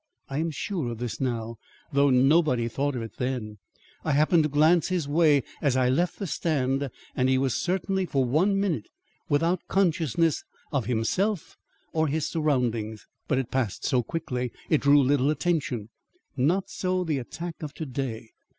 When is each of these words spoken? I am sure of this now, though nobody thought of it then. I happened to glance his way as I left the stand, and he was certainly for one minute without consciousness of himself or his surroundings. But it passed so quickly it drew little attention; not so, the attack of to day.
I 0.29 0.39
am 0.39 0.49
sure 0.49 0.89
of 0.89 0.97
this 0.97 1.21
now, 1.21 1.57
though 1.93 2.09
nobody 2.09 2.67
thought 2.67 2.95
of 2.95 3.03
it 3.03 3.17
then. 3.17 3.59
I 4.03 4.13
happened 4.13 4.41
to 4.41 4.49
glance 4.49 4.87
his 4.87 5.07
way 5.07 5.43
as 5.61 5.77
I 5.77 5.89
left 5.89 6.17
the 6.17 6.25
stand, 6.25 6.89
and 7.15 7.29
he 7.29 7.37
was 7.37 7.53
certainly 7.53 8.07
for 8.07 8.25
one 8.25 8.59
minute 8.59 8.87
without 9.29 9.61
consciousness 9.67 10.43
of 10.73 10.87
himself 10.87 11.55
or 11.93 12.07
his 12.07 12.27
surroundings. 12.27 13.05
But 13.27 13.37
it 13.37 13.51
passed 13.51 13.85
so 13.85 14.01
quickly 14.01 14.51
it 14.71 14.81
drew 14.81 15.03
little 15.03 15.29
attention; 15.29 15.89
not 16.35 16.71
so, 16.71 17.03
the 17.03 17.19
attack 17.19 17.61
of 17.61 17.75
to 17.75 17.85
day. 17.85 18.31